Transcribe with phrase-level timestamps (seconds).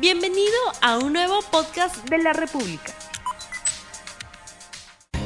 [0.00, 2.94] Bienvenido a un nuevo podcast de la República.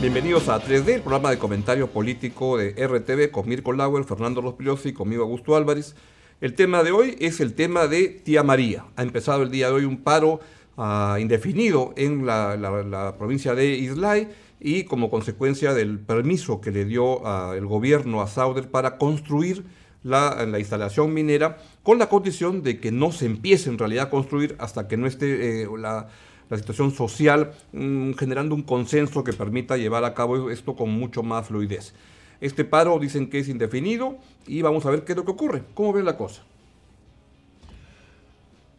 [0.00, 4.88] Bienvenidos a 3D, el programa de comentario político de RTV con Mirko Lauer, Fernando Rospigliosi
[4.88, 5.94] y conmigo Augusto Álvarez.
[6.40, 8.86] El tema de hoy es el tema de Tía María.
[8.96, 10.40] Ha empezado el día de hoy un paro
[10.76, 14.28] uh, indefinido en la, provincia de Islay
[14.58, 19.64] y como consecuencia del permiso que le dio uh, el gobierno a Sauder para construir
[20.06, 24.10] la, la, instalación minera con la condición de que no se empiece en realidad a
[24.10, 26.08] construir hasta que no esté eh, la,
[26.56, 31.48] situación social mmm, generando un consenso que permita llevar a cabo esto con mucho más
[31.48, 31.92] fluidez.
[32.40, 35.64] Este paro dicen que es indefinido y vamos a ver qué es lo que ocurre.
[35.74, 36.42] ¿Cómo ve la cosa?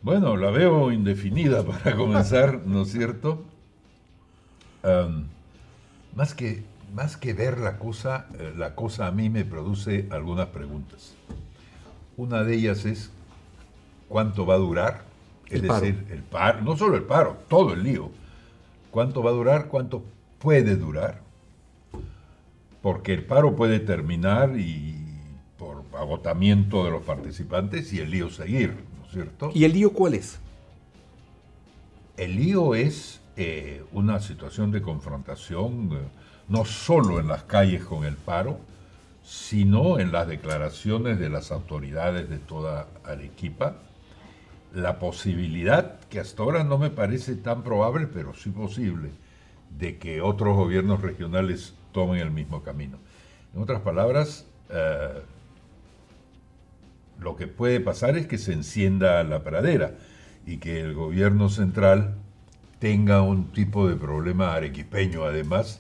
[0.01, 3.43] Bueno, la veo indefinida para comenzar, ¿no es cierto?
[6.15, 6.63] Más, que,
[6.93, 11.15] más que ver la cosa, eh, la cosa a mí me produce algunas preguntas.
[12.15, 13.11] Una de ellas es,
[14.07, 15.03] ¿cuánto va a durar?
[15.47, 18.09] Es El decir, el paro, no solo el paro, todo el lío.
[18.91, 19.67] ¿Cuánto va a durar?
[19.67, 20.03] ¿Cuánto
[20.39, 21.21] puede durar?
[22.81, 24.95] Porque el paro puede terminar y
[25.57, 29.51] por agotamiento de los participantes y el lío seguir, ¿no es cierto?
[29.53, 30.39] ¿Y el lío cuál es?
[32.17, 36.07] El lío es eh, una situación de confrontación, eh,
[36.47, 38.59] no solo en las calles con el paro,
[39.23, 43.75] sino en las declaraciones de las autoridades de toda Arequipa,
[44.73, 49.09] la posibilidad, que hasta ahora no me parece tan probable, pero sí posible,
[49.77, 52.97] de que otros gobiernos regionales tomen el mismo camino.
[53.53, 55.21] En otras palabras, eh,
[57.19, 59.95] lo que puede pasar es que se encienda la pradera
[60.45, 62.15] y que el gobierno central
[62.79, 65.79] tenga un tipo de problema arequipeño además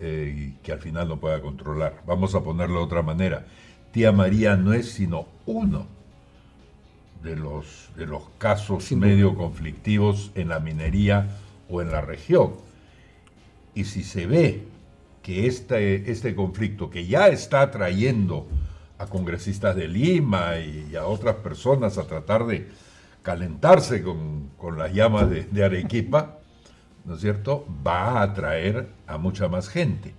[0.00, 2.02] eh, y que al final no pueda controlar.
[2.06, 3.46] Vamos a ponerlo de otra manera.
[3.92, 5.86] Tía María no es sino uno
[7.22, 11.28] de los, de los casos Sin medio conflictivos en la minería
[11.68, 12.54] o en la región.
[13.74, 14.64] Y si se ve
[15.22, 18.46] que este, este conflicto que ya está atrayendo
[18.98, 22.68] a congresistas de Lima y a otras personas a tratar de
[23.22, 26.37] calentarse con, con las llamas de, de, Arequipa,
[27.04, 30.14] ¿no es cierto?, va a atraer a mucha más gente.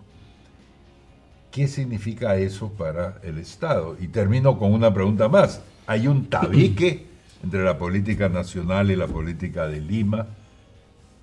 [1.52, 3.98] ¿Qué significa eso para el Estado?
[4.00, 5.62] Y termino con una pregunta más.
[5.88, 7.08] ¿Hay un tabique
[7.44, 10.28] entre la política nacional y la política de Lima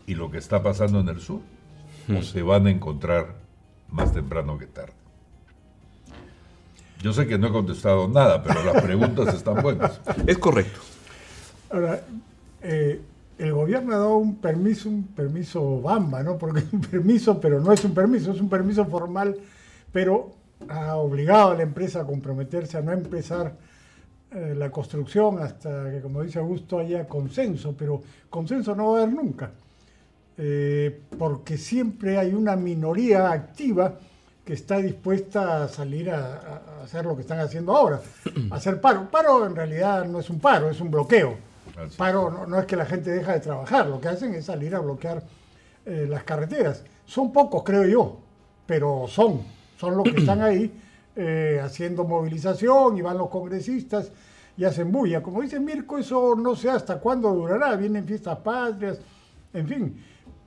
[0.07, 1.41] y lo que está pasando en el sur?
[2.17, 3.35] ¿O se van a encontrar
[3.91, 4.93] más temprano que tarde?
[7.03, 10.01] Yo sé que no he contestado nada, pero las preguntas están buenas.
[10.27, 10.81] Es correcto.
[11.71, 12.01] Ahora,
[12.63, 13.01] eh,
[13.39, 16.39] el gobierno ha dado un permiso, un permiso bamba, ¿no?
[16.39, 19.37] Porque es un permiso, pero no es un permiso, es un permiso formal,
[19.93, 20.33] pero
[20.69, 23.55] ha obligado a la empresa a comprometerse a no empezar
[24.33, 29.03] eh, la construcción hasta que, como dice Augusto, haya consenso, pero consenso no va a
[29.03, 29.51] haber nunca,
[30.39, 33.99] eh, porque siempre hay una minoría activa
[34.45, 38.01] que está dispuesta a salir a, a, hacer lo que están haciendo ahora,
[38.51, 39.11] a hacer paro.
[39.11, 41.37] Paro en realidad no es un paro, es un bloqueo.
[41.97, 44.75] Paro no, no, es que la gente deja de trabajar, lo que hacen es salir
[44.75, 45.23] a bloquear
[45.85, 46.83] eh, las carreteras.
[47.05, 48.21] Son pocos, creo yo,
[48.67, 49.43] pero son,
[49.79, 50.73] son los que están ahí
[51.17, 54.11] eh, haciendo movilización y van los congresistas
[54.57, 55.23] y hacen bulla.
[55.23, 58.99] Como dice Mirko, eso no sé hasta cuándo durará, vienen fiestas patrias,
[59.53, 60.05] en fin,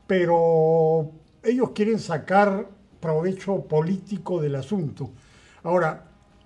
[0.07, 1.11] pero
[1.43, 2.67] ellos quieren sacar
[2.99, 5.11] provecho político del asunto.
[5.63, 6.05] Ahora,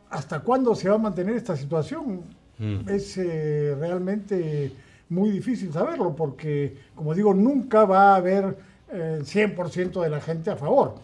[0.10, 2.43] ¿hasta cuándo se va a mantener esta situación?
[2.64, 2.90] Mm.
[2.90, 4.72] Es eh, realmente
[5.10, 8.58] muy difícil saberlo porque, como digo, nunca va a haber
[8.92, 10.96] eh, 100% de la gente a favor.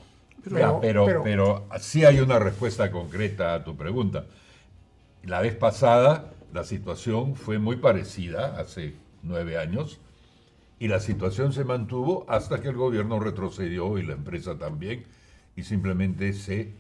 [0.42, 4.26] Pero, pero, pero, pero, pero sí hay una respuesta concreta a tu pregunta.
[5.24, 10.00] La vez pasada la situación fue muy parecida, hace nueve años,
[10.80, 15.04] y la situación se mantuvo hasta que el gobierno retrocedió y la empresa también
[15.58, 16.74] y simplemente se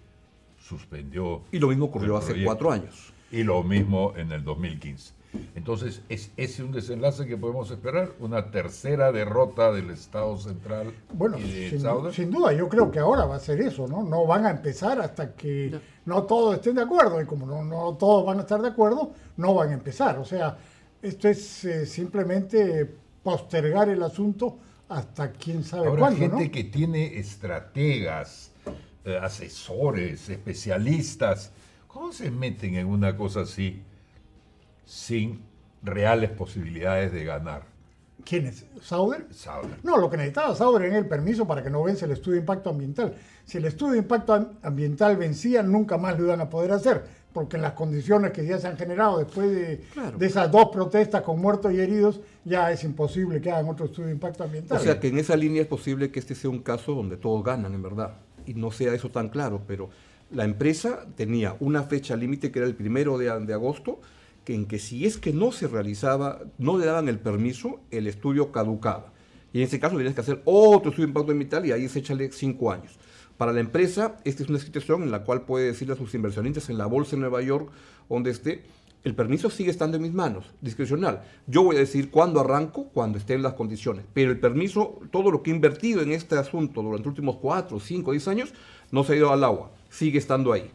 [0.57, 1.41] suspendió.
[1.51, 3.11] Y lo mismo ocurrió hace cuatro años.
[3.31, 5.19] Y lo mismo en el 2015.
[5.53, 8.13] Entonces, ¿es ese un desenlace que podemos esperar?
[8.19, 10.91] ¿Una tercera derrota del Estado central?
[11.13, 14.01] Bueno, y de sin, duda, yo creo que ahora va a ser eso, ¿no?
[14.01, 17.21] No van a empezar hasta que no, no todos estén de acuerdo.
[17.21, 20.17] Y como no, no, todos van a estar de acuerdo, no van a empezar.
[20.17, 20.57] O sea,
[21.01, 22.89] esto es eh, simplemente
[23.21, 26.51] postergar el asunto hasta quién sabe Ahora, cuándo, gente ¿no?
[26.51, 28.51] que tiene estrategas,
[29.05, 31.51] eh, asesores, especialistas,
[31.89, 33.81] ¿cómo se meten en una cosa así
[34.85, 35.41] sin
[35.83, 37.63] reales posibilidades de ganar?
[38.25, 38.65] ¿Quién es?
[38.81, 39.25] ¿Sauder?
[39.31, 39.77] Sauder.
[39.83, 42.39] No, lo que necesitaba Sauder era el permiso para que no vence el estudio de
[42.41, 43.15] impacto ambiental.
[43.45, 47.19] Si el estudio de impacto ambiental vencía, nunca más lo iban a poder hacer.
[47.31, 50.17] porque en las condiciones que ya se han generado después de, Claro.
[50.17, 54.07] de esas dos protestas con muertos y heridos, ya es imposible que hagan otro estudio
[54.07, 54.75] de impacto ambiental.
[54.79, 57.43] O sea que en esa línea es posible que este sea un caso donde todos
[57.43, 58.15] ganan, en verdad.
[58.47, 59.91] Y no sea eso tan claro, pero
[60.31, 63.99] la empresa tenía una fecha límite que era el primero de, agosto,
[64.45, 68.07] que en que si es que no se realizaba, no le daban el permiso, el
[68.07, 69.13] estudio caducaba.
[69.53, 71.95] Y en ese caso tenías que hacer otro estudio de impacto ambiental y ahí es
[71.95, 72.97] échale cinco años.
[73.37, 76.69] Para la empresa, esta es una situación en la cual puede decirle a sus inversionistas
[76.69, 77.71] en la bolsa de Nueva York,
[78.07, 78.63] donde esté,
[79.03, 81.23] el permiso sigue estando en mis manos, discrecional.
[81.47, 84.05] Yo voy a decir cuándo arranco, cuando estén las condiciones.
[84.13, 87.79] Pero el permiso, todo lo que he invertido en este asunto durante los últimos 4,
[87.79, 88.53] 5, 10 años,
[88.91, 90.69] no se ha ido al agua, sigue estando ahí.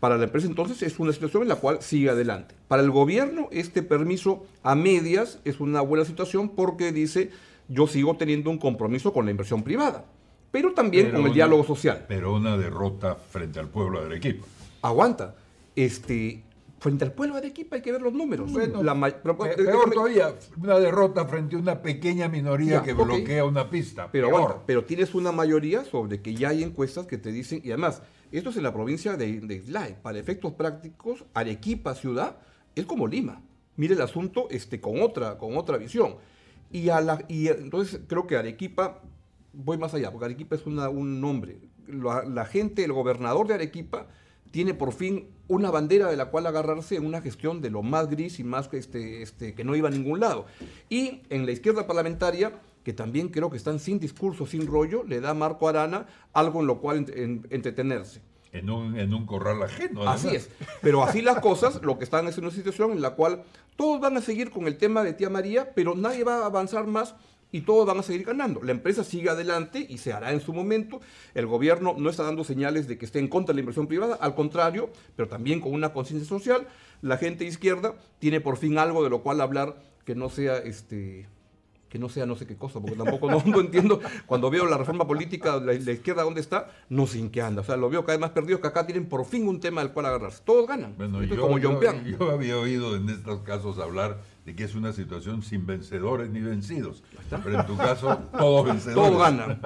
[0.00, 2.54] Para la empresa entonces es una situación en la cual sigue adelante.
[2.68, 7.30] Para el gobierno este permiso a medias es una buena situación porque dice
[7.68, 10.04] yo sigo teniendo un compromiso con la inversión privada,
[10.50, 14.46] pero también Pero con el diálogo social Pero una derrota frente al pueblo de Arequipa.
[14.82, 15.34] aguanta.
[15.74, 16.42] Este,
[16.78, 18.52] frente al pueblo de Arequipa hay que ver los números.
[18.52, 22.28] Bueno, La ma- pero- pe- eh, peor déjame- todavía, una derrota frente a una pequeña
[22.28, 24.08] minoría Ya, que bloquea una pista.
[24.12, 24.40] Pero, peor.
[24.42, 28.02] aguanta, pero tienes una mayoría sobre que ya hay encuestas que te dicen, y además,
[28.32, 29.96] esto es en la provincia de, de.
[30.02, 32.38] Para efectos prácticos, Arequipa, ciudad,
[32.74, 33.42] es como Lima.
[33.76, 36.16] Mire el asunto este, con, otra, con otra visión.
[36.70, 39.02] Y, a la, y entonces creo que Arequipa,
[39.52, 41.58] voy más allá, porque Arequipa es un nombre.
[41.86, 44.08] La, la gente, el gobernador de Arequipa,
[44.50, 48.08] tiene por fin una bandera de la cual agarrarse en una gestión de lo más
[48.08, 50.46] gris y más este, este, que no iba a ningún lado.
[50.88, 55.20] Y en la izquierda parlamentaria, que también creo que están sin discurso, sin rollo, le
[55.20, 58.22] da a Marco Arana algo en lo cual ent- en- entretenerse.
[58.52, 60.08] En un, en un corral ajeno.
[60.08, 60.50] Así es.
[60.82, 63.42] Pero así las cosas, lo que están es en una situación en la cual
[63.74, 66.86] todos van a seguir con el tema de tía María, pero nadie va a avanzar
[66.86, 67.16] más
[67.50, 68.62] y todos van a seguir ganando.
[68.62, 71.00] La empresa sigue adelante y se hará en su momento.
[71.34, 74.14] El gobierno no está dando señales de que esté en contra de la inversión privada,
[74.20, 76.68] al contrario, pero también con una conciencia social.
[77.02, 79.74] La gente izquierda tiene por fin algo de lo cual hablar
[80.04, 81.26] que no sea este
[81.88, 84.76] que no sea no sé qué cosa, porque tampoco no, no entiendo, cuando veo la
[84.76, 87.88] reforma política, la, la izquierda dónde está, no sé en qué anda, o sea, lo
[87.88, 90.42] veo cada vez más perdido, que acá tienen por fin un tema del cual agarrarse,
[90.44, 92.04] todos ganan, Bueno, Esto es yo, como yo- John Pean.
[92.04, 96.40] yo había oído en estos casos hablar de que es una situación sin vencedores ni
[96.40, 97.02] vencidos.
[97.44, 98.94] Pero en tu caso, todos vencedores.
[99.12, 99.60] todos ganan.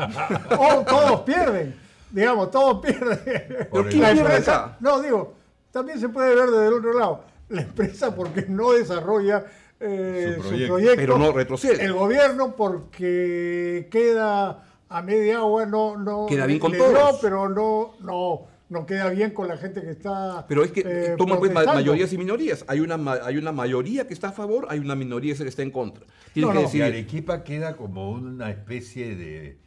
[0.58, 1.75] O todos pierden,
[2.11, 3.69] digamos, todos pierden.
[3.70, 5.34] Por ¿quién La pierde empresa- no, digo,
[5.70, 7.25] también se puede ver desde el otro lado.
[7.50, 9.44] La empresa porque no desarrolla
[9.81, 10.97] eh, Su su, proyecto.
[10.97, 11.85] Pero no retrocede.
[11.85, 17.19] El gobierno porque queda a media agua, no, no Queda bien con todos.
[17.23, 20.44] pero no, no, no queda bien con la gente que está.
[20.49, 24.15] Pero es que eh, toma pues, mayorías y minorías, hay una, hay una mayoría que
[24.15, 26.05] está a favor, hay una minoría que está en contra.
[26.35, 26.61] No, que no.
[26.61, 26.85] Y decidir.
[26.85, 29.59] Arequipa queda como una especie de,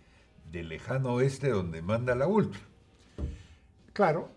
[0.51, 2.61] de lejano oeste donde manda la ultra.
[3.93, 4.29] Claro,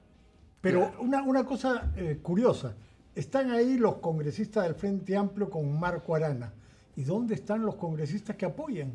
[0.61, 2.75] pero una, una cosa eh, curiosa,
[3.17, 6.53] están ahí los congresistas del Frente Amplio con Marco Arana.
[6.95, 8.93] ¿Y dónde están los congresistas que apoyan?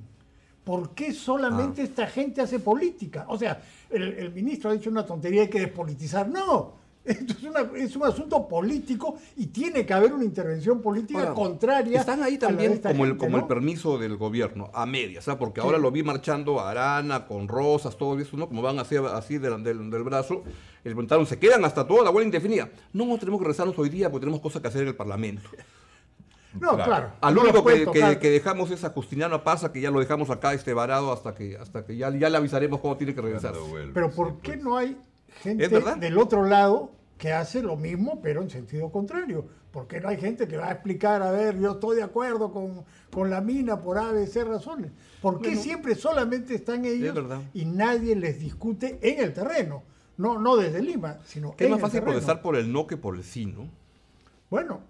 [0.63, 1.13] ¿Por qué Ah.
[1.13, 3.25] solamente esta gente hace política?
[3.27, 6.29] O sea, el, el ministro ha dicho una tontería, hay que despolitizar.
[6.29, 6.73] No,
[7.03, 11.33] esto es, una- es un asunto político y tiene que haber una intervención política Ahora,
[11.33, 11.99] contraria.
[11.99, 13.05] Están ahí también como,
[13.37, 15.39] el, permiso del gobierno, a medias, ¿sabes?
[15.39, 18.47] Porque ahora lo vi marchando a Arana, con Rosas, todo eso, ¿no?
[18.47, 20.43] Como van así, así del, del- del brazo.
[20.83, 22.69] Les preguntaron, ¿se quedan hasta toda la vuelta indefinida?
[22.93, 25.49] No, tenemos que rezarnos hoy día porque tenemos cosas que hacer en el Parlamento.
[26.53, 26.83] No, Claro.
[26.83, 27.11] claro.
[27.21, 28.19] Al único que, que- tocar.
[28.19, 31.55] que dejamos es a Justiniano Pasa, que ya lo dejamos acá este varado hasta que,
[31.55, 33.53] hasta que ya, ya le avisaremos cómo tiene que regresar.
[33.93, 34.41] Pero sí, ¿por pues.
[34.43, 34.97] qué no hay
[35.41, 39.45] gente del otro lado que hace lo mismo, pero en sentido contrario?
[39.71, 42.51] ¿Por qué no hay gente que va a explicar, a ver, yo estoy de acuerdo
[42.51, 44.91] con, con la mina por A, B, C razones?
[45.21, 47.15] ¿Por qué Bueno, siempre solamente están ellos
[47.53, 49.83] y nadie les discute en el terreno?
[50.21, 53.15] No, no desde Lima, sino es en más fácil protestar por el no que por
[53.15, 53.67] el sí, ¿no?
[54.49, 54.81] Bueno,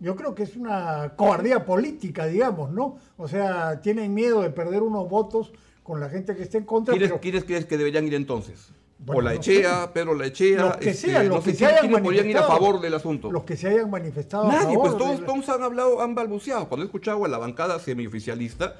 [0.00, 2.96] yo creo que es una cobardía política, digamos, ¿no?
[3.16, 5.52] O sea, tienen miedo de perder unos votos
[5.82, 6.92] con la gente que esté en contra.
[6.92, 8.70] ¿Quiénes, pero- quiénes crees que deberían ir entonces?
[9.00, 11.50] Bueno, o la no Echea, Pedro la Echea, los que este, sean, no los sé
[11.52, 13.30] que se hayan podrían ir a manifestado, favor del asunto.
[13.30, 16.14] Los que se hayan manifestado a Nadie, favor pues todos, del- todos han hablado, han
[16.16, 16.68] balbuceado.
[16.68, 18.74] Cuando he escuchado a la bancada semioficialista,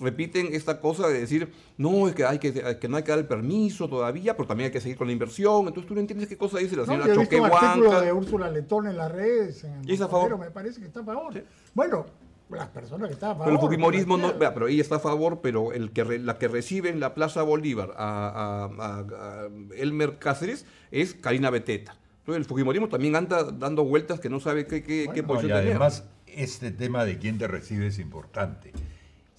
[0.00, 3.18] repiten esta cosa de decir, no, es que, hay que, que no hay que dar
[3.20, 5.60] el permiso todavía, pero también hay que seguir con la inversión.
[5.68, 8.00] Entonces tú no entiendes qué cosa dice la No, señora yo he visto un artículo
[8.00, 8.12] de.
[8.12, 10.38] Úrsula Letón en las redes, en el ¿Y es a Montonero, favor?
[10.46, 11.44] me parece que está a favor.
[11.74, 12.06] Bueno,
[12.50, 13.46] las personas que están a favor.
[13.46, 16.38] Pero el fujimorismo, no, vea, pero ella está a favor, pero el que re- la
[16.38, 21.96] que recibe en la Plaza Bolívar a, a- a- a Elmer Cáceres es Karina Beteta.
[22.20, 25.50] Entonces el fujimorismo también anda dando vueltas que no sabe qué, qué, qué No, posición
[25.52, 25.70] y tener.
[25.72, 28.72] además, este tema de quién te recibe es importante.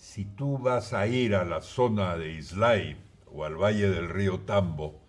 [0.06, 2.96] Si tú vas a ir a la zona de Islay
[3.34, 5.02] o al valle del río Tambo,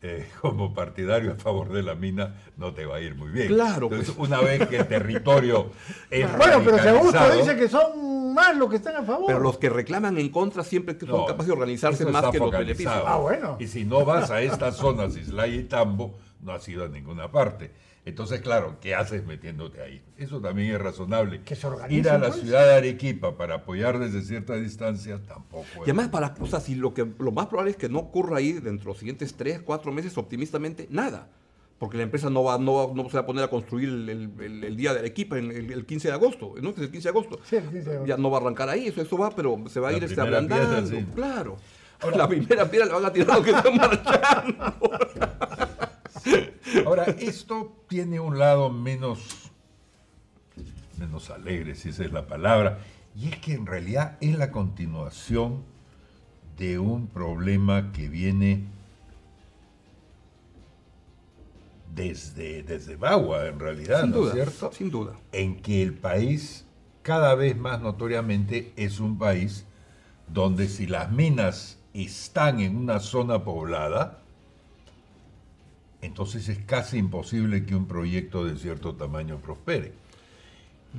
[0.00, 3.48] eh, como partidario a favor de la mina, no te va a ir muy bien.
[3.48, 4.28] Claro, Entonces, pues.
[4.28, 5.70] una vez que el territorio
[6.10, 9.26] es Bueno, pero si Augusto dice que son más los que están a favor.
[9.26, 12.38] Pero los que reclaman en contra siempre que son No, capaces de organizarse más que
[12.38, 13.04] los beneficios.
[13.06, 13.56] Ah, bueno.
[13.60, 17.30] Y si no vas a estas zonas, Islay y Tambo, no has ido a ninguna
[17.30, 17.72] parte.
[18.06, 20.02] Entonces, claro, ¿qué haces metiéndote ahí?
[20.18, 21.40] Eso también es razonable.
[21.42, 22.40] Que se Ir a la pues.
[22.42, 25.78] ciudad de Arequipa para apoyar desde cierta distancia tampoco es.
[25.78, 28.36] Y además, para, o sea, si lo, que, lo más probable es que no ocurra
[28.38, 31.28] ahí dentro de los siguientes 3, 4 meses, optimistamente, nada.
[31.78, 34.08] Porque la empresa no va, no, va- no se va a poner a construir el,
[34.10, 36.68] el- el- el día de Arequipa, en el, el 15 de agosto, ¿no?
[36.68, 37.40] El 15 de agosto.
[37.48, 38.06] Sí, el 15 de agosto.
[38.06, 40.04] Ya no va a arrancar ahí, eso, eso va, pero se va a La ir
[40.04, 40.66] este, ablandando.
[40.82, 41.06] piedra, sí.
[41.14, 41.56] Claro.
[42.14, 44.74] la primera piedra le van a tirar que están marchando.
[46.86, 49.50] Ahora, esto tiene un lado menos,
[50.98, 52.78] menos alegre, si esa es la palabra,
[53.14, 55.62] y es que en realidad es la continuación
[56.56, 58.64] de un problema que viene
[61.94, 64.72] desde, desde Bagua, en realidad, sin ¿no duda, es cierto?
[64.72, 65.16] sin duda.
[65.32, 66.66] en que el país
[67.02, 69.66] cada vez más notoriamente es un país
[70.28, 74.23] donde si las minas están en una zona poblada,
[76.04, 79.92] entonces es casi imposible que un proyecto de cierto tamaño prospere.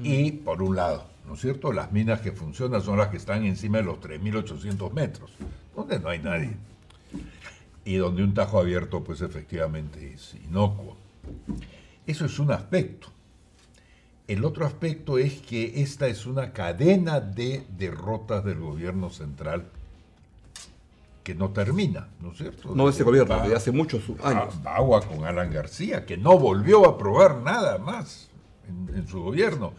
[0.02, 1.72] Y por un lado, ¿no es cierto?
[1.72, 5.32] Las minas que funcionan son las que están encima de los 3.800 metros,
[5.76, 6.58] donde no hay nadie.
[7.86, 10.98] Y donde un tajo abierto, pues efectivamente es inocuo.
[12.08, 13.10] Eso es un aspecto.
[14.28, 19.70] El otro aspecto es que esta es una cadena de derrotas del gobierno central
[21.26, 22.76] que no termina, ¿no es cierto?
[22.76, 24.54] No de este gobierno, desde hace muchos años.
[24.64, 28.30] Agua con Alan García, que no volvió a aprobar nada más
[28.70, 29.74] en, en su gobierno.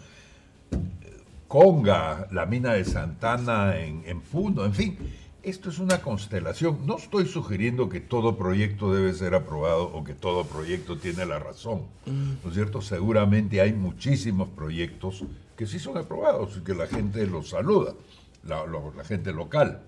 [1.47, 4.99] Conga, la mina de Santana en, en Puno, en fin,
[5.45, 6.85] esto es una constelación.
[6.85, 11.39] No estoy sugiriendo que todo proyecto debe ser aprobado o que todo proyecto tiene la
[11.39, 12.83] razón, ¿no es cierto?
[12.83, 15.23] Seguramente hay muchísimos proyectos
[15.57, 17.95] que sí son aprobados y que la gente los saluda,
[18.43, 19.83] la gente local.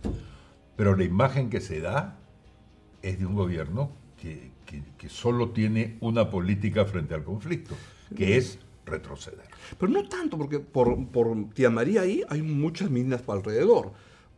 [0.79, 2.17] Pero la imagen que se da
[3.03, 7.75] es de un gobierno que, que- que solo tiene una política frente al conflicto,
[8.17, 9.49] que es retroceder.
[9.77, 13.91] Pero no tanto, porque por, por Tía María ahí hay muchas minas por alrededor.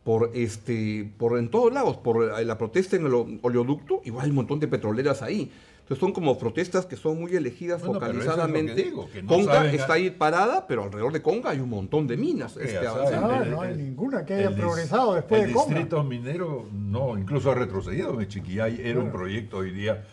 [0.03, 4.37] Por este, por en todos lados, por la protesta en el oleoducto, igual hay un
[4.37, 5.51] montón de petroleras ahí.
[5.91, 8.75] Entonces son como protestas que son muy elegidas Bueno, es focalizadamente.
[8.75, 12.15] digo, que no Conga está ahí parada, pero alrededor de Conga hay un montón de
[12.15, 12.55] minas.
[12.55, 15.53] Ok, este, Ah, el- no hay el- ninguna que haya el progresado después el de
[15.53, 15.67] Conga.
[15.67, 18.13] distrito minero, no, incluso ha retrocedido.
[18.13, 20.05] Mechiquillay era un proyecto hoy día,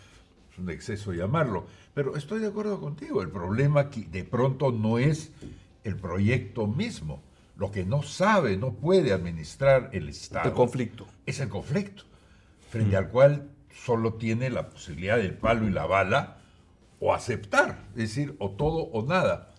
[0.51, 1.63] es un exceso llamarlo.
[1.93, 5.31] Pero estoy de acuerdo contigo, el problema aquí de pronto no es
[5.85, 7.21] el proyecto mismo.
[7.55, 10.49] Lo que no sabe, no puede administrar el Estado.
[10.49, 11.05] El conflicto.
[11.25, 12.03] es el conflicto,
[12.69, 13.47] frente al cual
[13.85, 16.37] solo tiene la posibilidad del palo y la bala
[16.99, 19.49] o aceptar, es decir, o todo o nada.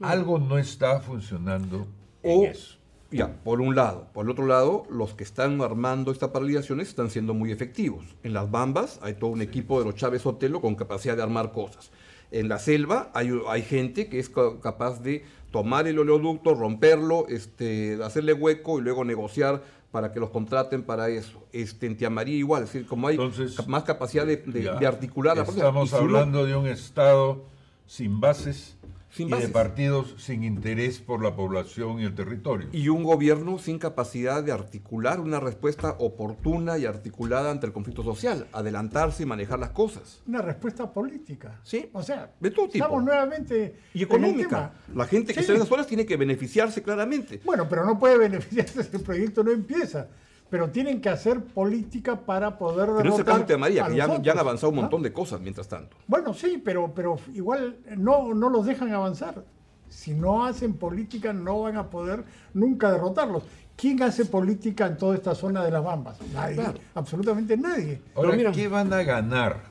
[0.00, 1.86] Algo no está funcionando
[2.22, 2.76] O, en eso.
[3.10, 4.08] ya, por un lado.
[4.12, 8.04] Por el otro lado, los que están armando estas paralizaciones están siendo muy efectivos.
[8.22, 11.52] En las Bambas hay todo un equipo de los Chávez Sotelo con capacidad de armar
[11.52, 11.90] cosas.
[12.30, 17.26] En la selva hay, hay gente que es ca- capaz de tomar el oleoducto, romperlo,
[17.28, 21.40] este, hacerle hueco y luego negociar para que los contraten para eso.
[21.52, 25.36] Este, en Tiamarí igual, es decir, como hay Entonces, cap- más capacidad de, de- articular
[25.36, 25.42] la.
[25.44, 27.44] Estamos hablando de un Estado
[27.86, 28.74] sin bases
[29.14, 32.68] Sin y de partidos sin interés por la población y el territorio.
[32.72, 38.02] y un gobierno sin capacidad de articular una respuesta oportuna y articulada ante el conflicto
[38.02, 40.22] social, adelantarse y manejar las cosas.
[40.26, 41.60] Una respuesta política.
[41.62, 42.84] Sí, O sea, de todo tipo.
[42.84, 43.76] estamos nuevamente.
[43.92, 44.48] Y en el económica.
[44.48, 44.96] tema.
[44.96, 45.40] La gente que Sí.
[45.40, 47.40] está en esas zonas tiene que beneficiarse claramente.
[47.44, 50.08] Bueno, pero no puede beneficiarse si el proyecto no empieza.
[50.52, 53.86] Pero tienen que hacer política para poder Pero no es el derrotar caso de María,
[53.86, 55.96] a que ya, han avanzado un montón de cosas mientras tanto.
[56.06, 59.46] Bueno, sí, pero, pero igual no, no los dejan avanzar.
[59.88, 63.44] Si no hacen política, no van a poder nunca derrotarlos.
[63.76, 66.18] ¿Quién hace política en toda esta zona de las Bambas?
[66.34, 66.78] Nadie, Claro.
[66.96, 68.02] absolutamente nadie.
[68.14, 69.62] Ahora, mira- ¿qué van a ganar?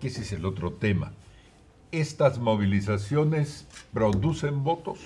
[0.00, 1.14] Que ese es el otro tema.
[1.90, 5.00] ¿Estas movilizaciones producen votos?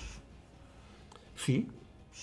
[1.35, 1.71] Sí.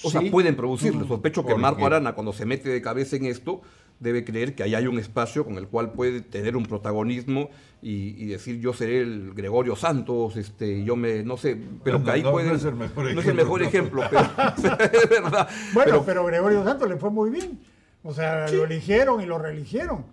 [0.03, 1.07] O sea, pueden producirlo.
[1.07, 1.87] Sospecho que ¿Por Marco qué?
[1.87, 3.61] Arana, cuando se mete de cabeza en esto,
[4.01, 7.51] debe creer que ahí hay un espacio con el cual puede tener un protagonismo
[7.83, 12.05] y, y decir yo seré el Gregorio Santos, este, yo me, no sé, pero No,
[12.05, 12.49] que ahí no, puede.
[12.49, 13.67] no es el mejor no es el ejemplo, mejor no.
[13.67, 15.49] ejemplo, pero es verdad.
[15.75, 17.59] Bueno, Pero- pero, Gregorio Santos le fue muy bien.
[18.05, 18.57] O sea, Sí.
[18.57, 20.05] lo eligieron y lo reeligieron.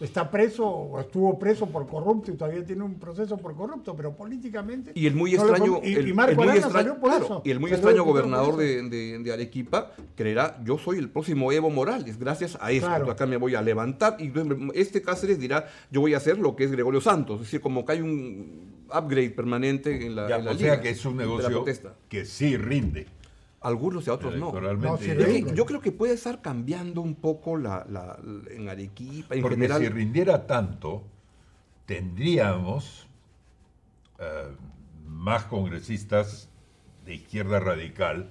[0.00, 4.12] Está preso o estuvo preso por corrupto y todavía tiene un proceso por corrupto, pero
[4.14, 4.90] políticamente...
[4.94, 7.00] Y el muy no extraño, pon- y- el, y Marco el muy Arana extraño- salió
[7.00, 7.42] por claro, eso.
[7.44, 10.98] y el muy Salió extraño diputado por gobernador de, de- de Arequipa creerá, yo soy
[10.98, 13.10] el próximo Evo Morales, gracias a esto, Claro.
[13.10, 14.32] acá me voy a levantar y
[14.74, 17.84] este Cáceres dirá, yo voy a hacer lo que es Gregorio Santos, es decir, como
[17.86, 21.04] que hay un upgrade permanente en la, Ya, en la o liga sea que es
[21.06, 21.94] un de la negocio protesta.
[22.08, 23.06] que sí rinde
[23.64, 24.52] Algunos y a otros no.
[24.52, 25.08] No, sí
[25.54, 28.18] yo creo que puede estar cambiando un poco la, la-
[28.50, 29.80] en Arequipa, en Porque general.
[29.80, 31.02] si rindiera tanto,
[31.86, 33.06] tendríamos
[34.18, 34.54] eh,
[35.06, 36.48] más congresistas
[37.04, 38.30] de izquierda radical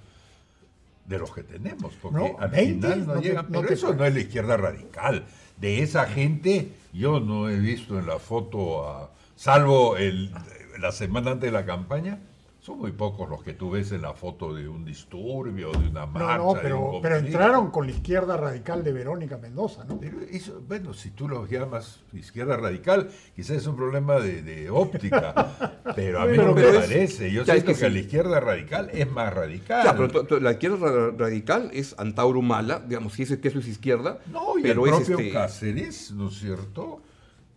[1.05, 3.45] de los que tenemos, porque No, al 20 final no, no llegan.
[3.49, 5.25] no Pero te eso no es la izquierda radical.
[5.57, 10.31] De esa gente, yo no he visto en la foto, a- salvo el,
[10.79, 12.19] la semana antes de la campaña,
[12.63, 16.05] son muy pocos los que tú ves en la foto de un disturbio, de una
[16.05, 16.37] marcha.
[16.37, 19.99] No, no, de pero, un pero entraron con la izquierda radical de Verónica Mendoza, ¿no?
[19.99, 24.69] Pero eso, bueno, si tú lo llamas izquierda radical, quizás es un problema de, de
[24.69, 27.31] óptica, pero a mí Bueno, no me es- parece.
[27.33, 27.89] Yo es siento que que, sí.
[27.93, 29.83] la izquierda radical es más radical.
[29.83, 33.67] Ya, pero la izquierda ra- radical es Antauro Mala, digamos, si ese que eso es
[33.67, 37.01] izquierda, no, y pero el es propio este, Cáceres, ¿no es cierto?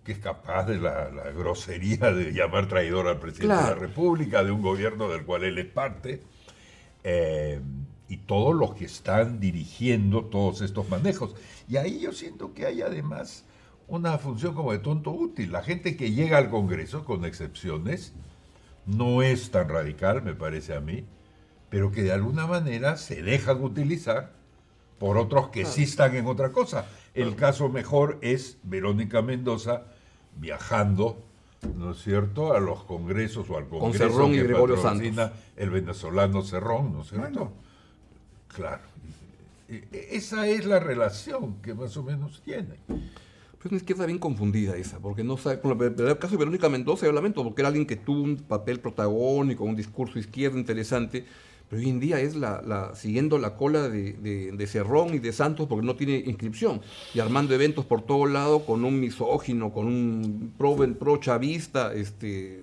[0.07, 4.45] Que es capaz de la, la grosería de llamar traidor al presidente de la República,
[4.45, 6.23] de un gobierno del cual él es parte.
[7.05, 7.61] eh,
[8.09, 11.35] y todos los que están dirigiendo todos estos manejos.
[11.69, 13.45] Y ahí yo siento que hay además
[13.89, 15.53] una función como de tonto útil.
[15.53, 18.15] La gente que llega al Congreso, con excepciones,
[18.87, 21.05] no es tan radical, me parece a mí,
[21.69, 24.35] pero que de alguna manera se dejan utilizar
[24.99, 26.87] por otros que sí están en otra cosa.
[27.15, 29.87] El caso mejor es Verónica Mendoza
[30.39, 31.19] viajando,
[31.77, 35.71] ¿no es cierto?, a los congresos o al congreso Cerrón y que Gregorio patrocina el
[35.71, 37.29] venezolano Cerrón, ¿no es cierto?
[37.29, 37.53] Bueno.
[38.55, 38.83] Claro.
[39.69, 42.77] E- e- Esa es la relación que más o menos tiene.
[42.87, 47.07] pues una izquierda bien confundida esa, porque no sabe, por el caso de Verónica Mendoza,
[47.07, 51.25] yo lamento, porque era alguien que tuvo un papel protagónico, un discurso izquierdo interesante,
[51.69, 55.19] pero hoy en día es la, la- siguiendo la cola de, de, de Cerrón y
[55.19, 56.81] de Santos porque no tiene inscripción,
[57.15, 62.63] y armando eventos por todo lado con un misógino, con un pro, pro chavista, este,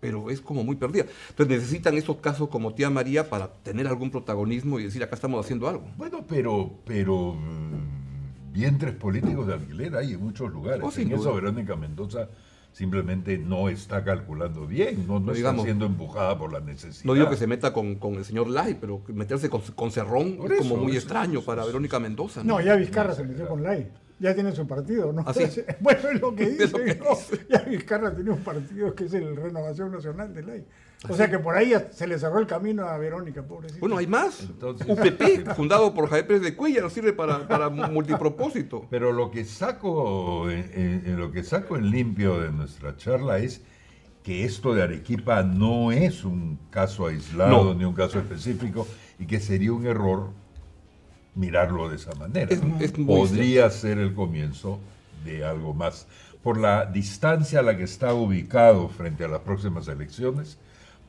[0.00, 1.04] pero es como muy perdida.
[1.30, 5.44] Entonces necesitan esos casos como tía María para tener algún protagonismo y decir acá estamos
[5.44, 5.84] haciendo algo.
[5.98, 10.82] Bueno, pero, pero mm, vientres políticos de alquiler hay en muchos lugares.
[10.84, 11.34] Oh, en eso.
[11.34, 12.28] Verónica Mendoza
[12.72, 17.04] simplemente no está calculando bien, no, no No está siendo empujada por la necesidad.
[17.04, 20.36] No digo que se meta con, con el señor Lai, pero meterse con, con Cerrón
[20.36, 21.64] Por es como muy eso, extraño eso, para.
[21.64, 22.42] Verónica Mendoza.
[22.44, 23.90] No, ya Vizcarra se metió con Lai.
[24.20, 25.24] Ya tiene su partido, ¿no?
[25.26, 25.44] ¿Ah, sí?
[25.80, 26.68] Bueno, es lo que dice.
[26.68, 27.06] Lo que ¿no?
[27.48, 30.64] Ya Vizcarra tiene un partido que es el Renovación Nacional de Lai.
[31.08, 33.80] O sea que por ahí se le cerró el camino a Verónica, pobrecita.
[33.80, 34.42] Bueno, hay más.
[34.42, 38.86] Entonces- UPP, fundado por Javier Pérez de Cuellar, sirve para, para multipropósito.
[38.90, 43.38] Pero lo que saco en, en- en lo que saco en limpio de nuestra charla
[43.38, 43.62] es
[44.22, 47.74] que esto de Arequipa no es un caso aislado No.
[47.74, 48.86] ni un caso específico
[49.18, 50.28] y que sería un error
[51.34, 52.52] mirarlo de esa manera.
[52.52, 54.78] Es- es muy Podría ser el comienzo
[55.24, 56.06] de algo más.
[56.42, 60.58] Por la distancia a la que está ubicado frente a las próximas elecciones,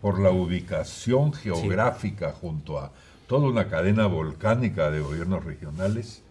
[0.02, 2.92] por la ubicación geográfica junto a
[3.28, 6.22] toda una cadena volcánica de gobiernos regionales,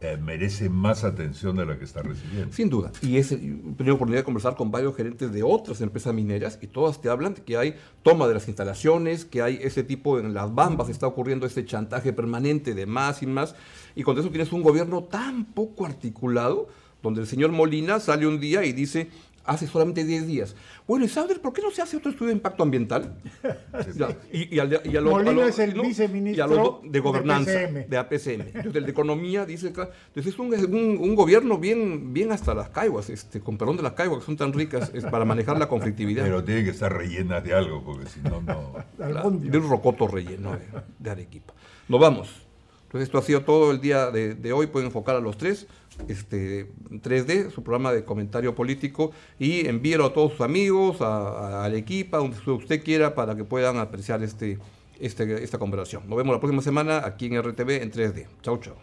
[0.00, 2.52] eh, merece más atención de la que está recibiendo.
[2.52, 2.92] Sin duda.
[3.02, 7.00] Y he tenido oportunidad de conversar con varios gerentes de otras empresas mineras y todas
[7.00, 10.54] te hablan de que hay toma de las instalaciones, que hay ese tipo, en las
[10.54, 13.56] bambas está ocurriendo ese chantaje permanente de más y más.
[13.96, 16.68] Y con eso tienes un gobierno tan poco articulado,
[17.02, 19.08] donde el señor Molina sale un día y dice,
[19.48, 20.56] hace solamente 10 días,
[20.86, 23.16] bueno, ¿y sabes por qué no se hace otro estudio de impacto ambiental?
[23.96, 25.82] Ya, y, y al- y a lo- Molina a lo- es el ¿no?
[25.82, 27.88] viceministro Y a lo- de de gobernanza, PCM.
[27.88, 28.40] de APCM.
[28.48, 32.32] Entonces, el de economía dice, claro, entonces es un, es un- un gobierno bien, bien
[32.32, 35.24] hasta las caiguas, este, con perdón de las caiguas que son tan ricas, es para
[35.24, 36.24] manejar la conflictividad.
[36.24, 38.74] Pero tiene que estar rellenas de algo, porque si no, no.
[39.04, 39.50] Algún día.
[39.50, 40.60] de un rocoto relleno de,
[40.98, 41.54] de Arequipa.
[41.88, 42.47] Nos vamos.
[42.88, 44.66] Entonces esto ha sido todo el día de, hoy.
[44.66, 45.66] Pueden enfocar a los tres.
[46.08, 49.12] Este, 3D, su programa de comentario político.
[49.38, 53.76] Y envíelo a todos sus amigos, a, a Arequipa, donde usted quiera, para que puedan
[53.76, 54.58] apreciar este,
[54.98, 56.08] este, esta conversación.
[56.08, 58.26] Nos vemos la próxima semana aquí en RTV en 3D.
[58.40, 58.74] Chau, chau.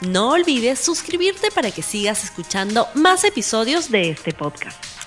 [0.00, 4.99] No olvides suscribirte para que sigas escuchando más episodios de este podcast.